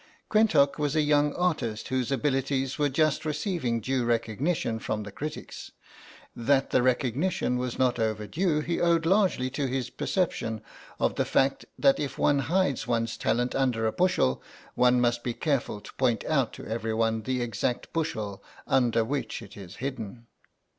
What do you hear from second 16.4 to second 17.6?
to everyone the